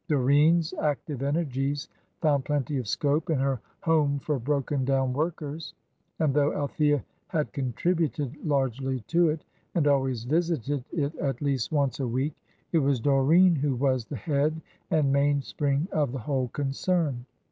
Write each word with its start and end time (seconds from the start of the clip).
Doreen's 0.07 0.73
active 0.81 1.21
energies 1.21 1.87
found 2.21 2.43
plenty 2.43 2.79
of 2.79 2.87
scope 2.87 3.29
in 3.29 3.37
her 3.37 3.61
"Home 3.81 4.17
for 4.17 4.39
Broken 4.39 4.83
down 4.83 5.13
Workers," 5.13 5.75
and 6.17 6.33
though 6.33 6.51
Althea 6.55 7.03
had 7.27 7.53
contributed 7.53 8.35
largely 8.43 9.01
to 9.01 9.29
it, 9.29 9.45
and 9.75 9.85
always 9.87 10.23
visited 10.23 10.83
it 10.91 11.15
at 11.17 11.39
least 11.39 11.71
once 11.71 11.99
a 11.99 12.07
week, 12.07 12.33
it 12.71 12.79
was 12.79 12.99
Doreen 12.99 13.55
who 13.55 13.75
was 13.75 14.03
the 14.05 14.15
head 14.15 14.59
and 14.89 15.13
main 15.13 15.39
spring 15.43 15.87
of 15.91 16.13
the 16.13 16.17
whole 16.17 16.47
concern. 16.47 17.27